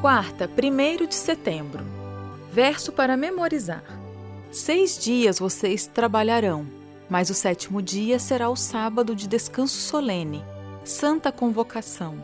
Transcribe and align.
Quarta, 0.00 0.48
1 0.48 1.06
de 1.06 1.14
setembro. 1.14 1.84
Verso 2.50 2.90
para 2.90 3.18
memorizar. 3.18 3.84
Seis 4.50 4.98
dias 4.98 5.38
vocês 5.38 5.86
trabalharão, 5.86 6.66
mas 7.10 7.28
o 7.28 7.34
sétimo 7.34 7.82
dia 7.82 8.18
será 8.18 8.48
o 8.48 8.56
sábado 8.56 9.14
de 9.14 9.28
descanso 9.28 9.76
solene, 9.76 10.42
santa 10.82 11.30
convocação. 11.30 12.16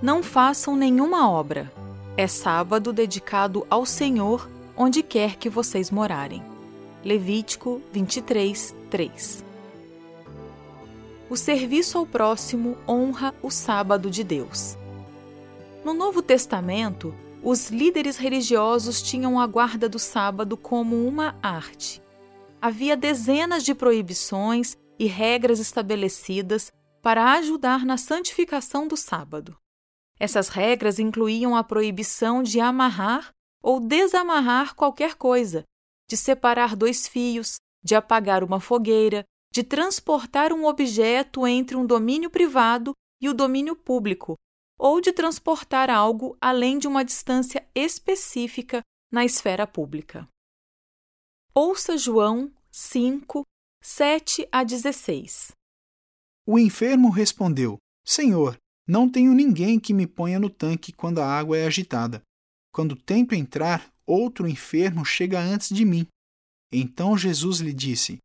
Não 0.00 0.22
façam 0.22 0.76
nenhuma 0.76 1.28
obra. 1.28 1.72
É 2.16 2.28
sábado 2.28 2.92
dedicado 2.92 3.66
ao 3.68 3.84
Senhor, 3.84 4.48
onde 4.76 5.02
quer 5.02 5.34
que 5.34 5.50
vocês 5.50 5.90
morarem. 5.90 6.44
Levítico 7.04 7.82
23, 7.92 8.72
3. 8.88 9.44
O 11.28 11.36
serviço 11.36 11.98
ao 11.98 12.06
próximo 12.06 12.76
honra 12.86 13.34
o 13.42 13.50
sábado 13.50 14.08
de 14.08 14.22
Deus. 14.22 14.78
No 15.86 15.94
Novo 15.94 16.20
Testamento, 16.20 17.14
os 17.48 17.70
líderes 17.70 18.16
religiosos 18.16 19.00
tinham 19.00 19.38
a 19.38 19.46
guarda 19.46 19.88
do 19.88 20.00
sábado 20.00 20.56
como 20.56 21.06
uma 21.06 21.38
arte. 21.40 22.02
Havia 22.60 22.96
dezenas 22.96 23.62
de 23.62 23.72
proibições 23.72 24.76
e 24.98 25.06
regras 25.06 25.60
estabelecidas 25.60 26.72
para 27.00 27.34
ajudar 27.34 27.84
na 27.84 27.96
santificação 27.96 28.88
do 28.88 28.96
sábado. 28.96 29.56
Essas 30.18 30.48
regras 30.48 30.98
incluíam 30.98 31.54
a 31.54 31.62
proibição 31.62 32.42
de 32.42 32.58
amarrar 32.58 33.30
ou 33.62 33.78
desamarrar 33.78 34.74
qualquer 34.74 35.14
coisa, 35.14 35.62
de 36.10 36.16
separar 36.16 36.74
dois 36.74 37.06
fios, 37.06 37.58
de 37.80 37.94
apagar 37.94 38.42
uma 38.42 38.58
fogueira, 38.58 39.24
de 39.52 39.62
transportar 39.62 40.52
um 40.52 40.66
objeto 40.66 41.46
entre 41.46 41.76
um 41.76 41.86
domínio 41.86 42.28
privado 42.28 42.92
e 43.22 43.28
o 43.28 43.34
domínio 43.34 43.76
público, 43.76 44.34
ou 44.78 45.00
de 45.00 45.12
transportar 45.12 45.90
algo 45.90 46.36
além 46.40 46.78
de 46.78 46.86
uma 46.86 47.04
distância 47.04 47.66
específica 47.74 48.82
na 49.10 49.24
esfera 49.24 49.66
pública. 49.66 50.28
Ouça 51.54 51.96
João 51.96 52.52
5, 52.70 53.42
7 53.82 54.46
a 54.52 54.62
16. 54.62 55.52
O 56.46 56.58
enfermo 56.58 57.08
respondeu: 57.08 57.78
Senhor, 58.04 58.58
não 58.86 59.10
tenho 59.10 59.32
ninguém 59.32 59.80
que 59.80 59.94
me 59.94 60.06
ponha 60.06 60.38
no 60.38 60.50
tanque 60.50 60.92
quando 60.92 61.20
a 61.20 61.26
água 61.26 61.56
é 61.56 61.66
agitada. 61.66 62.22
Quando 62.70 62.94
tento 62.94 63.34
entrar, 63.34 63.90
outro 64.06 64.46
enfermo 64.46 65.04
chega 65.04 65.40
antes 65.40 65.74
de 65.74 65.84
mim. 65.84 66.06
Então 66.70 67.16
Jesus 67.16 67.60
lhe 67.60 67.72
disse: 67.72 68.18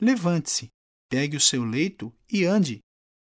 Levante-se, 0.00 0.68
pegue 1.10 1.36
o 1.36 1.40
seu 1.40 1.64
leito 1.64 2.12
e 2.32 2.44
ande. 2.44 2.78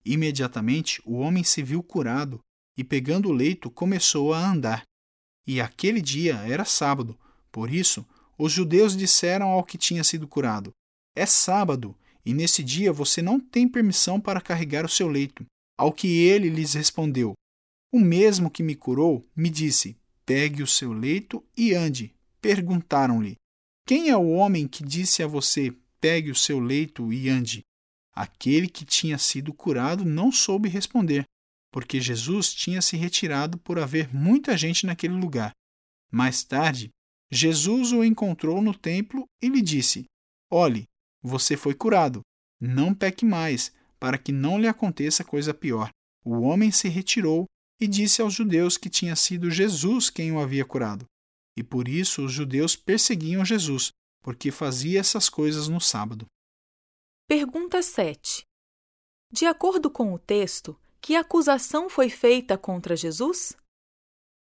Imediatamente 0.04 1.02
o 1.04 1.18
homem 1.18 1.44
se 1.44 1.62
viu 1.62 1.82
curado 1.82 2.40
e, 2.80 2.84
pegando 2.84 3.28
o 3.28 3.32
leito, 3.32 3.70
começou 3.70 4.32
a 4.32 4.50
andar. 4.50 4.84
E 5.46 5.60
aquele 5.60 6.00
dia 6.00 6.36
era 6.36 6.64
sábado, 6.64 7.18
por 7.52 7.70
isso 7.70 8.06
os 8.38 8.50
judeus 8.50 8.96
disseram 8.96 9.48
ao 9.48 9.62
que 9.62 9.76
tinha 9.76 10.02
sido 10.02 10.26
curado: 10.26 10.70
É 11.14 11.26
sábado, 11.26 11.94
e 12.24 12.32
nesse 12.32 12.64
dia 12.64 12.90
você 12.90 13.20
não 13.20 13.38
tem 13.38 13.68
permissão 13.68 14.18
para 14.18 14.40
carregar 14.40 14.86
o 14.86 14.88
seu 14.88 15.08
leito. 15.08 15.44
Ao 15.78 15.92
que 15.92 16.06
ele 16.08 16.48
lhes 16.48 16.72
respondeu: 16.72 17.34
O 17.92 18.00
mesmo 18.00 18.50
que 18.50 18.62
me 18.62 18.74
curou 18.74 19.28
me 19.36 19.50
disse: 19.50 19.94
Pegue 20.24 20.62
o 20.62 20.66
seu 20.66 20.94
leito 20.94 21.44
e 21.54 21.74
ande. 21.74 22.14
Perguntaram-lhe: 22.40 23.36
Quem 23.86 24.08
é 24.08 24.16
o 24.16 24.30
homem 24.30 24.66
que 24.66 24.82
disse 24.82 25.22
a 25.22 25.26
você: 25.26 25.70
Pegue 26.00 26.30
o 26.30 26.34
seu 26.34 26.58
leito 26.58 27.12
e 27.12 27.28
ande? 27.28 27.60
Aquele 28.14 28.68
que 28.68 28.86
tinha 28.86 29.18
sido 29.18 29.52
curado 29.52 30.02
não 30.02 30.32
soube 30.32 30.66
responder 30.66 31.26
porque 31.70 32.00
Jesus 32.00 32.52
tinha 32.52 32.82
se 32.82 32.96
retirado 32.96 33.58
por 33.58 33.78
haver 33.78 34.14
muita 34.14 34.56
gente 34.56 34.86
naquele 34.86 35.14
lugar. 35.14 35.52
Mais 36.10 36.42
tarde, 36.42 36.90
Jesus 37.30 37.92
o 37.92 38.02
encontrou 38.02 38.60
no 38.60 38.74
templo 38.74 39.24
e 39.40 39.48
lhe 39.48 39.62
disse: 39.62 40.04
Olhe, 40.50 40.88
você 41.22 41.56
foi 41.56 41.74
curado. 41.74 42.22
Não 42.60 42.94
peque 42.94 43.24
mais, 43.24 43.72
para 43.98 44.18
que 44.18 44.32
não 44.32 44.58
lhe 44.58 44.66
aconteça 44.66 45.24
coisa 45.24 45.54
pior. 45.54 45.90
O 46.24 46.40
homem 46.40 46.70
se 46.70 46.88
retirou 46.88 47.46
e 47.80 47.86
disse 47.86 48.20
aos 48.20 48.34
judeus 48.34 48.76
que 48.76 48.90
tinha 48.90 49.16
sido 49.16 49.50
Jesus 49.50 50.10
quem 50.10 50.32
o 50.32 50.40
havia 50.40 50.64
curado. 50.64 51.06
E 51.56 51.62
por 51.62 51.88
isso 51.88 52.24
os 52.24 52.32
judeus 52.32 52.76
perseguiam 52.76 53.44
Jesus, 53.44 53.90
porque 54.22 54.50
fazia 54.50 55.00
essas 55.00 55.28
coisas 55.28 55.68
no 55.68 55.80
sábado. 55.80 56.26
Pergunta 57.26 57.80
7. 57.80 58.42
De 59.32 59.46
acordo 59.46 59.90
com 59.90 60.12
o 60.12 60.18
texto, 60.18 60.76
que 61.00 61.16
acusação 61.16 61.88
foi 61.88 62.10
feita 62.10 62.58
contra 62.58 62.94
Jesus? 62.94 63.56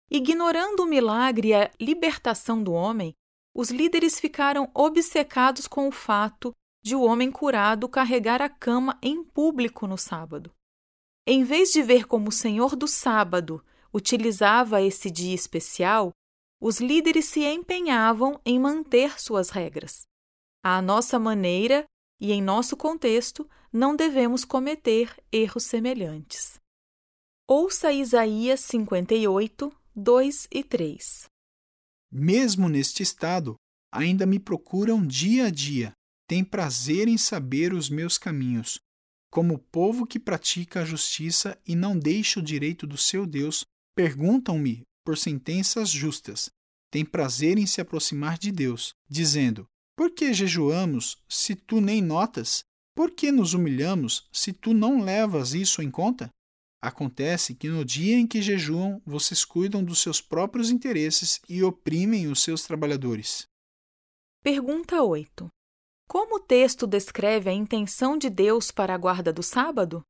Ignorando 0.09 0.83
o 0.83 0.85
milagre 0.85 1.49
e 1.49 1.53
a 1.53 1.71
libertação 1.79 2.63
do 2.63 2.71
homem, 2.71 3.13
os 3.55 3.69
líderes 3.69 4.19
ficaram 4.19 4.69
obcecados 4.73 5.67
com 5.67 5.87
o 5.87 5.91
fato 5.91 6.51
de 6.83 6.95
o 6.95 7.01
homem 7.01 7.31
curado 7.31 7.87
carregar 7.87 8.41
a 8.41 8.49
cama 8.49 8.99
em 9.01 9.23
público 9.23 9.87
no 9.87 9.97
sábado. 9.97 10.51
Em 11.25 11.43
vez 11.43 11.71
de 11.71 11.81
ver 11.81 12.05
como 12.05 12.29
o 12.29 12.31
Senhor 12.31 12.75
do 12.75 12.87
sábado 12.87 13.63
utilizava 13.93 14.81
esse 14.81 15.09
dia 15.09 15.33
especial, 15.33 16.11
os 16.61 16.79
líderes 16.79 17.25
se 17.25 17.45
empenhavam 17.45 18.39
em 18.45 18.59
manter 18.59 19.19
suas 19.19 19.49
regras. 19.49 20.03
À 20.63 20.81
nossa 20.81 21.17
maneira 21.17 21.85
e 22.23 22.31
em 22.31 22.41
nosso 22.41 22.77
contexto, 22.77 23.45
não 23.69 23.97
devemos 23.97 24.45
cometer 24.45 25.13
erros 25.29 25.65
semelhantes. 25.65 26.57
Ouça 27.45 27.91
Isaías 27.91 28.61
58, 28.61 29.69
2 29.93 30.47
e 30.49 30.63
3. 30.63 31.25
Mesmo 32.09 32.69
neste 32.69 33.03
estado, 33.03 33.55
ainda 33.91 34.25
me 34.25 34.39
procuram 34.39 35.05
dia 35.05 35.47
a 35.47 35.49
dia, 35.49 35.91
têm 36.25 36.45
prazer 36.45 37.09
em 37.09 37.17
saber 37.17 37.73
os 37.73 37.89
meus 37.89 38.17
caminhos. 38.17 38.79
Como 39.29 39.55
o 39.55 39.59
povo 39.59 40.07
que 40.07 40.17
pratica 40.17 40.83
a 40.83 40.85
justiça 40.85 41.59
e 41.67 41.75
não 41.75 41.99
deixa 41.99 42.39
o 42.39 42.43
direito 42.43 42.87
do 42.87 42.95
seu 42.95 43.25
Deus, 43.25 43.65
perguntam-me 43.93 44.83
por 45.03 45.17
sentenças 45.17 45.89
justas. 45.89 46.49
Têm 46.89 47.03
prazer 47.03 47.57
em 47.57 47.65
se 47.65 47.81
aproximar 47.81 48.37
de 48.37 48.49
Deus, 48.49 48.93
dizendo: 49.09 49.67
Por 49.95 50.09
que 50.11 50.33
jejuamos 50.33 51.23
se 51.29 51.55
tu 51.55 51.79
nem 51.79 52.01
notas? 52.01 52.63
Por 52.95 53.11
que 53.11 53.31
nos 53.31 53.53
humilhamos 53.53 54.27
se 54.31 54.51
tu 54.51 54.73
não 54.73 55.01
levas 55.01 55.53
isso 55.53 55.81
em 55.81 55.91
conta? 55.91 56.29
Acontece 56.81 57.55
que 57.55 57.69
no 57.69 57.85
dia 57.85 58.17
em 58.17 58.27
que 58.27 58.41
jejuam, 58.41 59.01
vocês 59.05 59.45
cuidam 59.45 59.83
dos 59.83 59.99
seus 59.99 60.19
próprios 60.19 60.69
interesses 60.69 61.39
e 61.47 61.63
oprimem 61.63 62.27
os 62.27 62.41
seus 62.41 62.63
trabalhadores. 62.63 63.47
Pergunta 64.43 65.01
8. 65.01 65.47
Como 66.09 66.35
o 66.35 66.39
texto 66.39 66.85
descreve 66.85 67.49
a 67.49 67.53
intenção 67.53 68.17
de 68.17 68.29
Deus 68.29 68.71
para 68.71 68.93
a 68.93 68.97
guarda 68.97 69.31
do 69.31 69.41
sábado? 69.41 70.03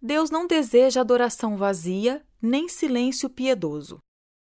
Deus 0.00 0.30
não 0.30 0.46
deseja 0.46 1.00
adoração 1.00 1.56
vazia 1.56 2.24
nem 2.40 2.68
silêncio 2.68 3.28
piedoso. 3.28 3.98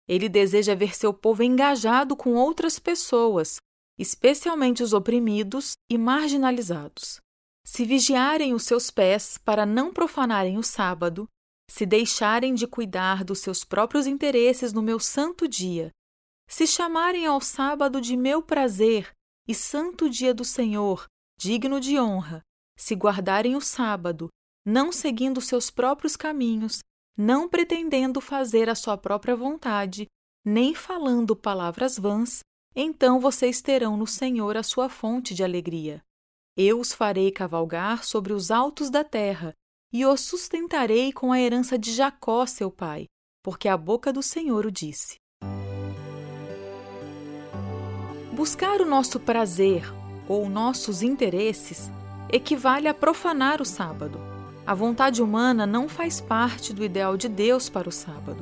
Ele 0.08 0.30
deseja 0.30 0.76
ver 0.76 0.96
seu 0.96 1.14
povo 1.14 1.42
engajado 1.42 2.16
com 2.16 2.36
outras 2.36 2.78
pessoas, 2.78 3.58
especialmente 4.02 4.82
os 4.82 4.94
oprimidos 4.94 5.74
e 5.88 5.96
marginalizados. 5.96 7.22
Se 7.64 7.86
vigiarem 7.86 8.52
os 8.52 8.64
seus 8.64 8.90
pés 8.90 9.38
para 9.38 9.64
não 9.64 9.94
profanarem 9.94 10.58
o 10.58 10.64
sábado, 10.64 11.28
se 11.70 11.86
deixarem 11.86 12.56
de 12.56 12.66
cuidar 12.66 13.24
dos 13.24 13.40
seus 13.40 13.64
próprios 13.64 14.08
interesses 14.08 14.74
no 14.74 14.82
meu 14.82 15.00
santo 15.00 15.48
dia, 15.48 15.92
se 16.50 16.66
chamarem 16.66 17.28
ao 17.28 17.40
sábado 17.40 18.02
de 18.02 18.18
meu 18.18 18.42
prazer 18.42 19.12
e 19.48 19.54
santo 19.54 20.10
dia 20.10 20.34
do 20.34 20.44
Senhor, 20.44 21.06
digno 21.40 21.80
de 21.80 22.00
honra, 22.00 22.42
se 22.76 22.96
guardarem 22.96 23.56
o 23.56 23.62
sábado, 23.62 24.30
não 24.66 24.92
seguindo 24.92 25.40
seus 25.40 25.70
próprios 25.70 26.16
caminhos, 26.16 26.80
não 27.16 27.48
pretendendo 27.48 28.20
fazer 28.20 28.68
a 28.68 28.76
sua 28.76 28.98
própria 28.98 29.36
vontade, 29.36 30.08
nem 30.44 30.74
falando 30.74 31.36
palavras 31.36 32.00
vãs, 32.00 32.42
então 32.76 33.20
vocês 33.20 33.62
terão 33.62 33.98
no 33.98 34.08
Senhor 34.08 34.56
a 34.56 34.64
sua 34.64 34.90
fonte 34.90 35.34
de 35.34 35.44
alegria. 35.44 36.02
Eu 36.56 36.80
os 36.80 36.94
farei 36.94 37.32
cavalgar 37.32 38.04
sobre 38.04 38.34
os 38.34 38.52
altos 38.52 38.90
da 38.90 39.04
terra, 39.04 39.54
e 39.94 40.06
os 40.06 40.22
sustentarei 40.22 41.12
com 41.12 41.32
a 41.32 41.40
herança 41.40 41.78
de 41.78 41.92
Jacó, 41.92 42.46
seu 42.46 42.72
pai, 42.72 43.08
porque 43.44 43.68
a 43.68 43.76
boca 43.76 44.14
do 44.14 44.24
Senhor 44.24 44.66
o 44.66 44.72
disse. 44.72 45.18
Buscar 48.32 48.80
o 48.80 48.86
nosso 48.86 49.20
prazer 49.20 49.84
ou 50.28 50.50
nossos 50.50 51.02
interesses 51.02 51.92
equivale 52.32 52.88
a 52.88 52.94
profanar 52.94 53.62
o 53.62 53.66
sábado. 53.66 54.18
A 54.66 54.74
vontade 54.74 55.22
humana 55.22 55.66
não 55.66 55.90
faz 55.90 56.22
parte 56.22 56.72
do 56.72 56.84
ideal 56.84 57.18
de 57.18 57.28
Deus 57.28 57.68
para 57.68 57.90
o 57.90 57.92
sábado. 57.92 58.42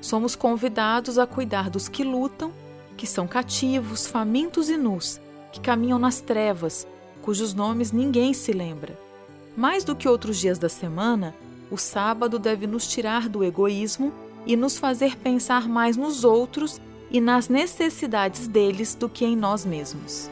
Somos 0.00 0.36
convidados 0.36 1.18
a 1.18 1.26
cuidar 1.26 1.68
dos 1.68 1.88
que 1.88 2.04
lutam, 2.04 2.52
que 2.96 3.06
são 3.06 3.26
cativos, 3.26 4.06
famintos 4.06 4.68
e 4.68 4.76
nus, 4.76 5.20
que 5.52 5.60
caminham 5.60 5.98
nas 5.98 6.20
trevas, 6.20 6.86
cujos 7.22 7.54
nomes 7.54 7.92
ninguém 7.92 8.34
se 8.34 8.52
lembra. 8.52 8.98
Mais 9.56 9.84
do 9.84 9.94
que 9.94 10.08
outros 10.08 10.38
dias 10.38 10.58
da 10.58 10.68
semana, 10.68 11.34
o 11.70 11.76
sábado 11.76 12.38
deve 12.38 12.66
nos 12.66 12.86
tirar 12.86 13.28
do 13.28 13.42
egoísmo 13.42 14.12
e 14.46 14.56
nos 14.56 14.78
fazer 14.78 15.16
pensar 15.16 15.68
mais 15.68 15.96
nos 15.96 16.24
outros 16.24 16.80
e 17.10 17.20
nas 17.20 17.48
necessidades 17.48 18.46
deles 18.48 18.94
do 18.94 19.08
que 19.08 19.24
em 19.24 19.36
nós 19.36 19.64
mesmos. 19.64 20.28